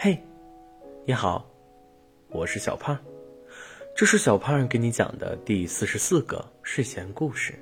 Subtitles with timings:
[0.00, 0.16] 嘿，
[1.04, 1.44] 你好，
[2.28, 2.96] 我是小胖，
[3.96, 7.52] 这是小胖给你讲的第四十四个睡前故事。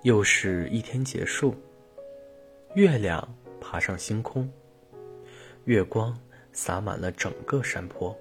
[0.00, 1.54] 又是一天结束，
[2.74, 4.50] 月亮爬上星空，
[5.66, 6.18] 月光
[6.50, 8.18] 洒满了整个山坡。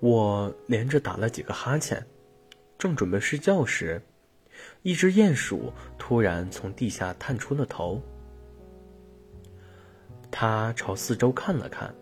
[0.00, 2.06] 我连着打了几个哈欠，
[2.76, 4.02] 正准备睡觉时，
[4.82, 7.98] 一只鼹鼠突然从地下探出了头。
[10.32, 11.94] 它朝四周看了看，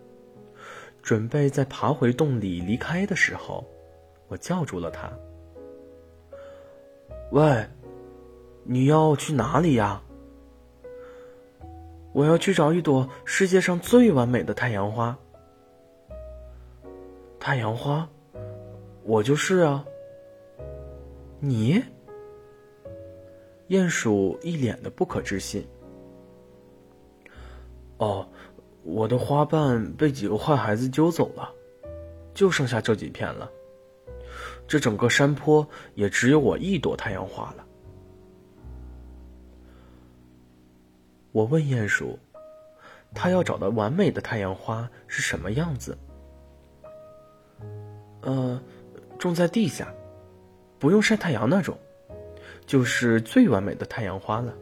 [1.03, 3.63] 准备再爬回洞里离开的时候，
[4.29, 5.11] 我叫住了它。
[7.31, 7.67] 喂，
[8.63, 10.01] 你要去哪里呀？
[12.13, 15.17] 我要去找一朵世界上最完美的太阳花。
[17.39, 18.09] 太阳花，
[19.03, 19.85] 我就是啊。
[21.39, 21.83] 你？
[23.69, 25.65] 鼹鼠一脸的不可置信。
[28.01, 28.27] 哦，
[28.81, 31.53] 我的花瓣被几个坏孩子揪走了，
[32.33, 33.47] 就剩下这几片了。
[34.67, 37.63] 这整个山坡也只有我一朵太阳花了。
[41.31, 42.17] 我问鼹鼠
[43.13, 45.95] ：“他要找的完美的太阳花是什么样子
[48.21, 48.59] ？”“呃，
[49.19, 49.93] 种在地下，
[50.79, 51.77] 不用晒太阳那种，
[52.65, 54.55] 就是最完美的太阳花了。”“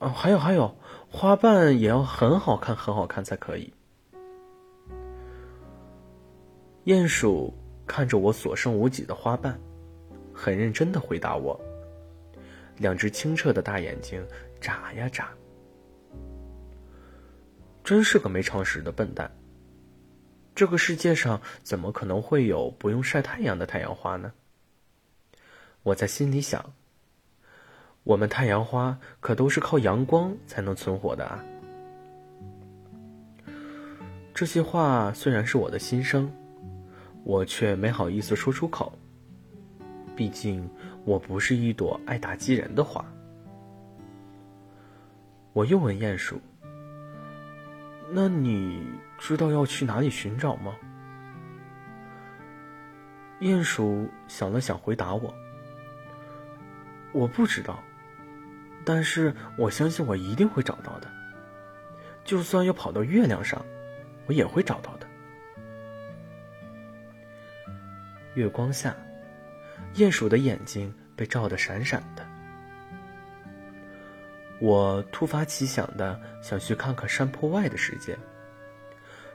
[0.00, 0.74] 哦，还有还有，
[1.10, 3.72] 花瓣也要很好看，很好看才可以。”
[6.84, 7.52] 鼹鼠。
[7.90, 9.58] 看着我所剩无几的花瓣，
[10.34, 11.58] 很认真的回答我。
[12.76, 14.22] 两只清澈的大眼睛
[14.60, 15.30] 眨呀眨。
[17.82, 19.34] 真是个没常识的笨蛋。
[20.54, 24.30] 这个世界上怎么可能会有不用晒太阳的太阳花呢？
[25.82, 26.74] 我在心里想。
[28.04, 31.44] 我们太阳花可都是靠阳光才能存活的啊。
[34.34, 36.32] 这些话虽然是我的心声。
[37.24, 38.90] 我却没好意思说出口。
[40.16, 40.66] 毕竟
[41.04, 43.04] 我不是一朵爱打击人的花。
[45.52, 46.40] 我又问鼹鼠
[48.10, 48.82] ：“那你
[49.18, 50.74] 知道要去哪里寻找吗？”
[53.40, 55.34] 鼹鼠想了想，回答我
[57.12, 57.82] ：“我不知道，
[58.84, 61.10] 但是我相信我一定会找到的。
[62.24, 63.64] 就算要跑到月亮上，
[64.26, 65.06] 我也会找到的。”
[68.34, 68.94] 月光下，
[69.94, 72.24] 鼹鼠的眼睛被照得闪闪的。
[74.60, 78.18] 我突发奇想的想去看看山坡外的世界，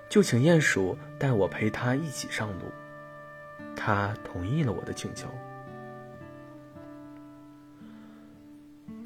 [0.10, 2.72] 就请鼹鼠带我陪他一起上路。
[3.76, 5.28] 他同意了我的请求。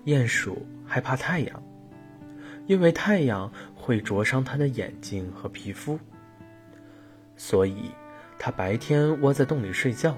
[0.07, 1.63] 鼹鼠害怕太阳，
[2.65, 5.99] 因为太阳会灼伤它的眼睛和皮肤，
[7.35, 7.91] 所以。
[8.39, 10.15] 它白天窝在洞里睡觉，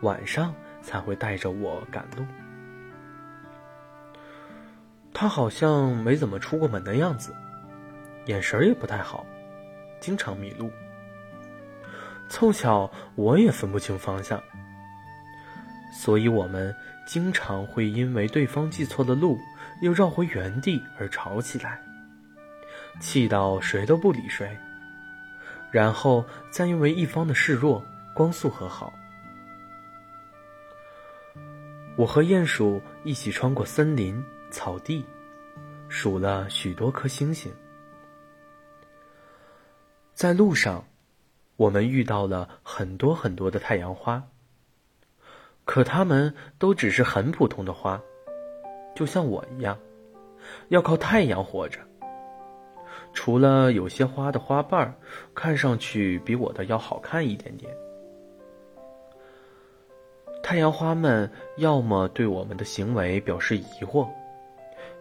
[0.00, 0.52] 晚上
[0.82, 2.26] 才会带着我赶路。
[5.14, 7.32] 他好像没怎么出过门的样子，
[8.26, 9.24] 眼神也不太好，
[10.00, 10.72] 经常迷路。
[12.28, 14.42] 凑巧我也分不清方向，
[15.92, 16.74] 所以我们
[17.06, 19.38] 经常会因为对方记错了路，
[19.82, 21.80] 又绕回原地而吵起来，
[23.00, 24.56] 气到谁都不理谁。
[25.70, 27.84] 然后再因为一方的示弱，
[28.14, 28.92] 光速和好。
[31.96, 35.04] 我和鼹鼠一起穿过森林、草地，
[35.88, 37.52] 数了许多颗星星。
[40.14, 40.84] 在路上，
[41.56, 44.22] 我们遇到了很多很多的太阳花，
[45.70, 48.02] 可它们都只是很普通的花，
[48.92, 49.78] 就像我一样，
[50.66, 51.78] 要靠太阳活着。
[53.12, 54.92] 除了有些花的花瓣儿
[55.32, 57.72] 看上去比我的要好看一点点，
[60.42, 64.08] 太阳花们要么对我们的行为表示疑惑，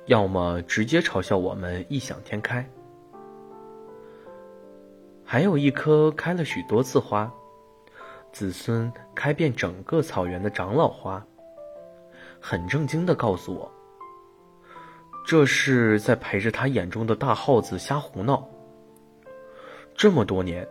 [0.06, 2.63] 要么直接嘲笑我们异想天开。
[5.25, 7.33] 还有一棵开了许多次花，
[8.31, 11.26] 子孙开遍整个草原的长老花，
[12.40, 13.72] 很正经的告诉我。
[15.26, 18.48] 这是在陪着他眼中的大耗子瞎胡闹。
[19.96, 20.68] 这么多年，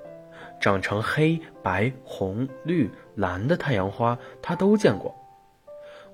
[0.60, 5.14] 长成黑白红绿蓝的太阳花，他都见过，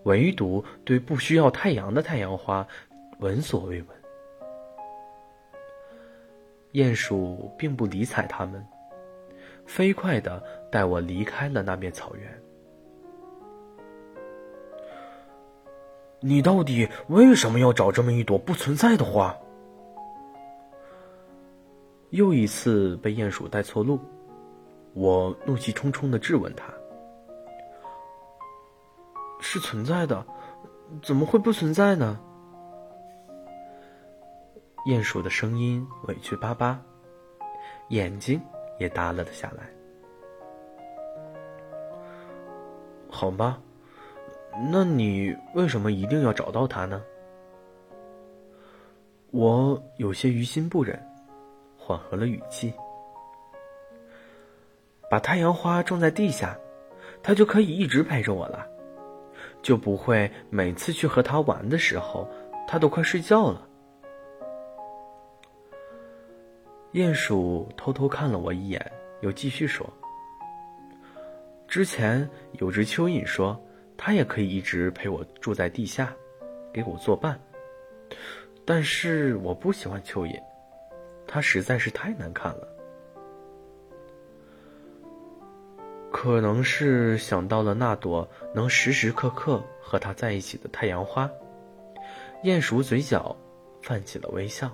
[0.03, 2.67] 唯独对不需要太阳的太阳花，
[3.21, 3.89] 闻所未闻。
[6.73, 8.67] 鼹鼠并不理睬他们，
[9.67, 12.43] 飞快的带我离开了那片草原。
[16.21, 19.37] 你到底为什么要找这么一朵不存在的花？
[22.11, 23.99] 又一次被鼹鼠带错路，
[24.95, 26.73] 我怒气冲冲的质问他
[29.41, 30.25] ：“是存在的，
[31.03, 32.19] 怎么会不存在呢？”
[34.87, 36.81] 鼹鼠的声音委屈巴巴，
[37.89, 38.41] 眼睛
[38.79, 39.69] 也耷拉了下来。
[43.11, 43.61] 好吧，
[44.71, 47.03] 那你为什么一定要找到他呢？
[49.31, 51.01] 我有些于心不忍。
[51.77, 52.73] 缓和了语气，
[55.11, 56.59] 把太阳花种在地下，
[57.23, 58.67] 它就可以一直陪着我了，
[59.61, 62.27] 就不会每次去和它玩的时候，
[62.67, 63.69] 它都快睡觉了。
[66.95, 69.85] 鼹鼠偷偷看了我一眼，又继续说
[71.67, 73.61] ：“之前有只蚯蚓说，
[73.97, 76.15] 它也可以一直陪我住在地下，
[76.73, 77.37] 给我作伴，
[78.65, 80.41] 但是我不喜欢蚯蚓。”
[81.27, 82.69] 它实在是太难看了，
[86.13, 91.29] 可能是想到了那朵能时时刻刻和它在一起的太阳花，
[92.45, 93.37] 鼹鼠嘴角
[93.83, 94.71] 泛起了微笑。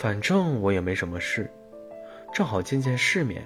[0.00, 1.50] 反正我也没什么事，
[2.32, 3.44] 正好见见世面，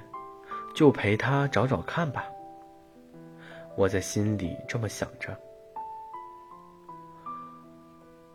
[0.75, 2.26] 就陪他找找看吧。
[3.75, 5.34] 我在心里这么想着，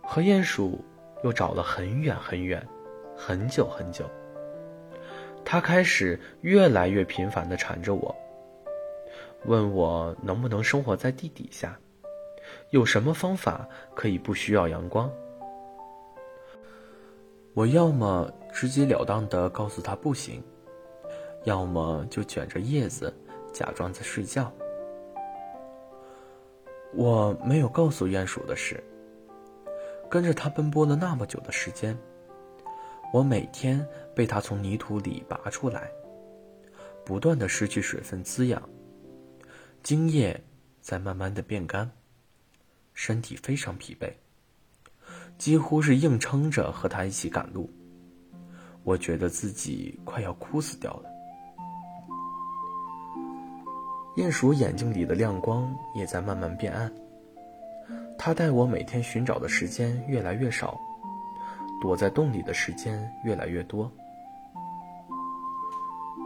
[0.01, 0.83] 和鼹鼠。
[1.23, 2.63] 又找了很远很远，
[3.17, 4.05] 很久很久。
[5.43, 8.15] 他开始越来越频繁的缠着我，
[9.45, 11.75] 问我能不能生活在地底下，
[12.69, 15.11] 有什么方法可以不需要阳光。
[17.57, 20.43] 我要么直截了当的告诉他不行，
[21.43, 23.11] 要么就卷着叶子
[23.51, 24.53] 假装在睡觉。
[26.93, 28.79] 我没有告诉鼹鼠的是。
[30.07, 31.97] 跟着他奔波了那么久的时间，
[33.11, 33.83] 我每天
[34.13, 35.89] 被他从泥土里拔出来，
[37.03, 38.61] 不断的失去水分滋养，
[39.81, 40.39] 茎叶
[40.79, 41.89] 在慢慢的变干，
[42.93, 44.13] 身体非常疲惫，
[45.37, 47.69] 几乎是硬撑着和他一起赶路。
[48.83, 51.09] 我觉得自己快要哭死掉了。
[54.15, 56.91] 鼹鼠眼睛里的亮光也在慢慢变暗。
[58.17, 60.79] 他带我每天寻找的时间越来越少，
[61.81, 63.91] 躲在洞里的时间越来越多。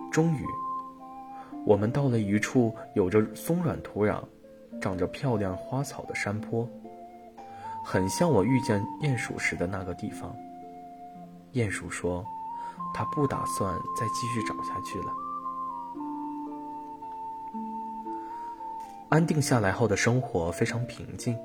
[0.09, 0.45] 终于，
[1.65, 4.23] 我们到了一处有着松软土壤、
[4.79, 6.67] 长着漂亮花草的山坡，
[7.83, 10.36] 很像我遇见鼹鼠时的那个地方。
[11.54, 12.24] 鼹鼠说
[12.94, 15.12] ：“他不打算再继续找下去了。”
[19.10, 21.38] 安定下来后的生活非常平静。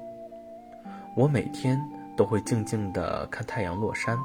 [1.16, 1.80] 我每天
[2.16, 4.16] 都会静静地看太阳落山，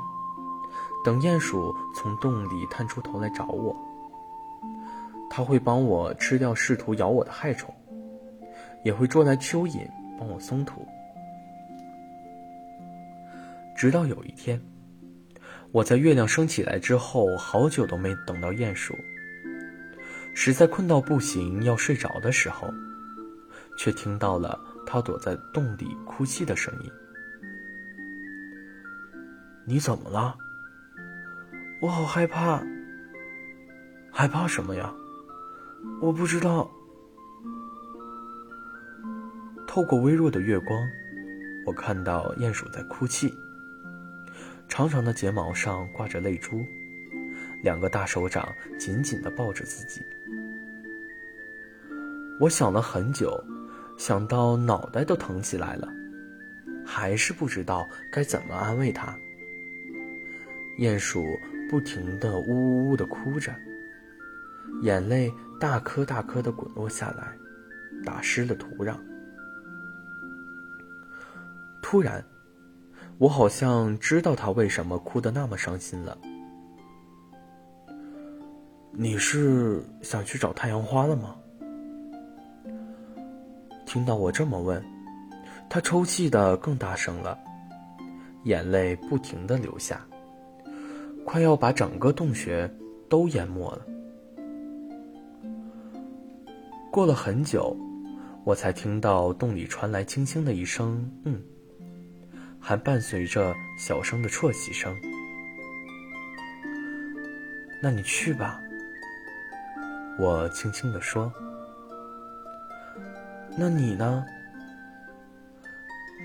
[1.04, 3.76] 等鼹鼠从洞里探出头来找我。
[5.30, 7.74] 它会帮我吃掉试图咬我的害虫，
[8.84, 10.86] 也会捉来蚯蚓帮我松土。
[13.82, 14.62] 直到有一天，
[15.72, 18.96] 我在月亮升起来之后，好久都没等到鼹鼠，
[20.36, 22.72] 实在困到不行要睡着的时候，
[23.80, 24.56] 却听到了。
[24.86, 26.92] 它躲在洞里哭泣的声音。
[29.66, 30.38] 你怎么了？
[31.82, 32.62] 我好害怕。
[34.12, 34.94] 害怕什么呀？
[36.00, 36.70] 我不知道。
[39.66, 40.80] 透过微弱的月光，
[41.66, 43.34] 我看到鼹鼠在哭泣，
[44.72, 46.66] 长长的睫毛上挂着泪珠，
[47.62, 50.02] 两个大手掌紧紧的抱着自己。
[52.40, 53.38] 我想了很久。
[53.98, 55.88] 想到脑袋都疼起来了，
[56.84, 59.16] 还是不知道该怎么安慰他。
[60.80, 61.24] 鼹鼠
[61.70, 63.54] 不停的呜呜呜的哭着，
[64.82, 67.38] 眼泪大颗大颗的滚落下来，
[68.04, 68.96] 打湿了土壤。
[71.80, 72.24] 突然，
[73.22, 76.18] 我好像知道他为什么哭得那么伤心了。
[78.92, 81.36] 你是想去找太阳花了吗？
[83.86, 84.84] 听到我这么问，
[85.70, 87.38] 他抽泣的更大声了，
[88.46, 90.04] 眼泪不停的流下，
[91.24, 92.68] 快要把整个洞穴
[93.08, 93.86] 都淹没了。
[96.92, 97.78] 过了很久，
[98.46, 101.40] 我才听到洞里传来轻轻的一声“嗯”，
[102.62, 104.96] 还伴随着小声的啜泣声。
[107.82, 108.62] 那你去吧，
[110.20, 111.34] 我轻轻的说。
[113.58, 114.24] 那你呢？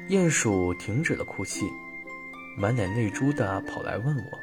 [0.09, 1.67] 鼹鼠停止了哭泣，
[2.57, 4.39] 满脸泪珠的跑来问我：“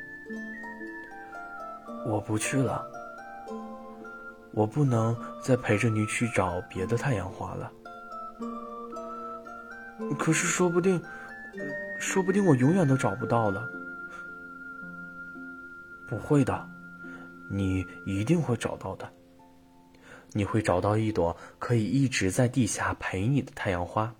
[2.11, 2.85] 我不去了，
[4.51, 7.71] 我不能再陪着你去找别的太阳花了。
[10.19, 11.01] 可是说不定，
[11.99, 13.69] 说不定我永远都找不到了。
[16.07, 16.69] 不会的，
[17.49, 19.11] 你一定会找到的。
[20.31, 24.13] 你会找到一朵可以一直在地下陪你的太阳花。”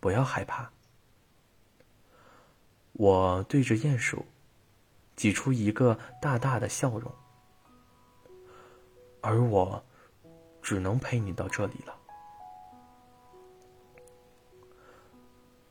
[0.00, 0.70] 不要害怕。
[2.92, 4.26] 我对着鼹鼠
[5.16, 7.10] 挤出一个大大的笑容，
[9.22, 9.82] 而我
[10.60, 11.96] 只能陪你到这里了。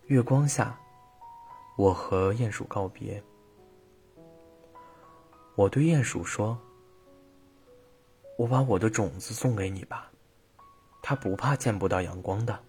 [0.08, 0.78] 月光下，
[1.78, 3.24] 我和鼹鼠告别。
[5.56, 6.60] 我对鼹鼠说
[8.38, 10.12] ：“我把我的种子送给你吧，
[11.02, 12.60] 它不怕见不到阳光的。”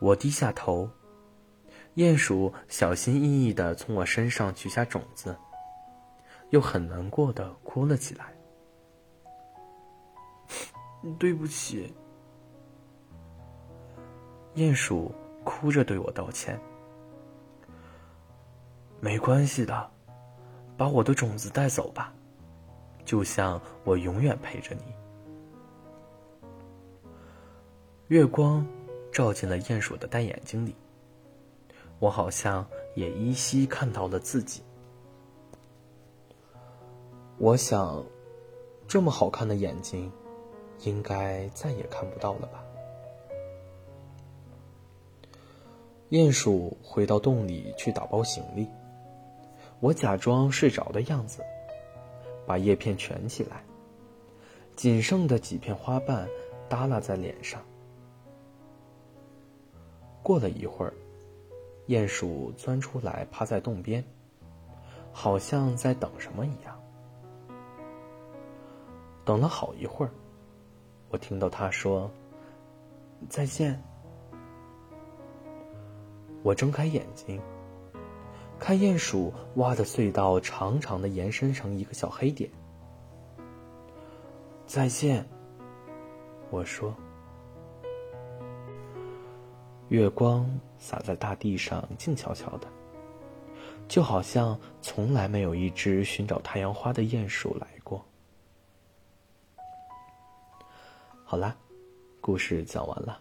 [0.00, 0.90] 我低下头，
[1.94, 5.36] 鼹鼠小心翼翼的从我身上取下种子，
[6.50, 8.34] 又很难过的哭了起来。
[11.20, 11.94] 对不起，
[14.54, 15.12] 鼹鼠
[15.44, 16.58] 哭着对我道歉。
[19.00, 19.90] 没关系的，
[20.76, 22.12] 把我的种子带走吧，
[23.04, 24.82] 就像我永远陪着你。
[28.08, 28.66] 月光。
[29.12, 30.74] 照进了鼹鼠的大眼睛里，
[31.98, 34.62] 我好像也依稀看到了自己。
[37.36, 38.02] 我想，
[38.88, 40.10] 这么好看的眼睛，
[40.84, 42.64] 应该再也看不到了吧。
[46.12, 48.68] 鼹鼠回到洞里去打包行李，
[49.80, 51.42] 我假装睡着的样子，
[52.46, 53.64] 把叶片蜷起来，
[54.76, 56.28] 仅剩的几片花瓣
[56.68, 57.62] 耷拉在脸上。
[60.22, 60.92] 过了一会儿，
[61.86, 64.04] 鼹鼠钻出来，趴在洞边，
[65.12, 66.78] 好像在等什么一样。
[69.24, 70.12] 等了好一会儿，
[71.08, 72.10] 我听到他说
[73.30, 73.82] ：“再见。”
[76.42, 77.40] 我睁开眼睛，
[78.58, 82.50] 看鼹鼠挖的隧道长长的延伸成一个小黑点。
[84.66, 85.26] 再见，
[86.50, 86.94] 我说。
[89.88, 92.66] 月光洒在大地上，静悄悄的，
[93.86, 98.02] 就好像从来没有一只寻找太阳花的鼹鼠来过。
[101.24, 101.54] 好啦，
[102.22, 103.20] 故事讲完了。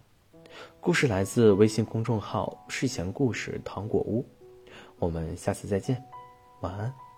[0.80, 4.26] 故事来自微信公众号“睡前故事糖果屋”，
[5.00, 6.04] 我们下次再见，
[6.62, 7.11] 晚安。